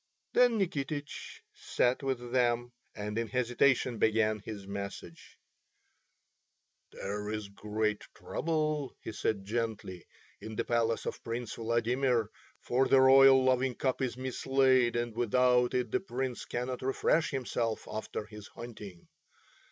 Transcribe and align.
Then 0.33 0.57
Nikitich 0.57 1.41
sat 1.53 2.01
with 2.01 2.31
them, 2.31 2.71
and 2.95 3.19
in 3.19 3.27
hesitation 3.27 3.99
began 3.99 4.39
his 4.39 4.65
message. 4.67 5.37
"There 6.91 7.29
is 7.29 7.49
great 7.49 8.01
trouble," 8.15 8.95
he 8.99 9.11
said 9.11 9.45
gently, 9.45 10.07
"in 10.41 10.55
the 10.55 10.65
palace 10.65 11.05
of 11.05 11.23
Prince 11.23 11.53
Vladimir, 11.53 12.31
for 12.61 12.87
the 12.87 12.99
royal 12.99 13.43
loving 13.43 13.75
cup 13.75 14.01
is 14.01 14.17
mislaid 14.17 14.95
and 14.95 15.15
without 15.15 15.75
it 15.75 15.91
the 15.91 15.99
Prince 15.99 16.45
cannot 16.45 16.81
refresh 16.81 17.29
himself 17.29 17.87
after 17.87 18.25
his 18.25 18.47
hunting. 18.47 19.07